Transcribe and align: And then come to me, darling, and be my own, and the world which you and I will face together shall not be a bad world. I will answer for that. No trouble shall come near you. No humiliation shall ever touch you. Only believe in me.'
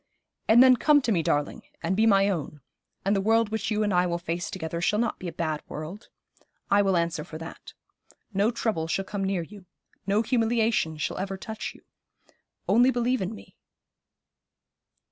And 0.47 0.63
then 0.63 0.77
come 0.77 0.99
to 1.03 1.11
me, 1.11 1.21
darling, 1.21 1.61
and 1.83 1.95
be 1.95 2.07
my 2.07 2.27
own, 2.27 2.61
and 3.05 3.15
the 3.15 3.21
world 3.21 3.49
which 3.49 3.69
you 3.69 3.83
and 3.83 3.93
I 3.93 4.07
will 4.07 4.17
face 4.17 4.49
together 4.49 4.81
shall 4.81 4.97
not 4.97 5.19
be 5.19 5.27
a 5.27 5.31
bad 5.31 5.61
world. 5.67 6.09
I 6.71 6.81
will 6.81 6.97
answer 6.97 7.23
for 7.23 7.37
that. 7.37 7.73
No 8.33 8.49
trouble 8.49 8.87
shall 8.87 9.05
come 9.05 9.23
near 9.23 9.43
you. 9.43 9.67
No 10.07 10.23
humiliation 10.23 10.97
shall 10.97 11.19
ever 11.19 11.37
touch 11.37 11.75
you. 11.75 11.83
Only 12.67 12.89
believe 12.89 13.21
in 13.21 13.35
me.' 13.35 13.55